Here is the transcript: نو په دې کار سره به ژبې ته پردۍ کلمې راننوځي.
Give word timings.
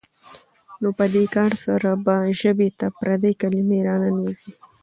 نو 0.81 0.89
په 0.97 1.05
دې 1.13 1.25
کار 1.35 1.51
سره 1.65 1.89
به 2.05 2.15
ژبې 2.41 2.69
ته 2.79 2.87
پردۍ 2.97 3.33
کلمې 3.41 3.79
راننوځي. 3.87 4.51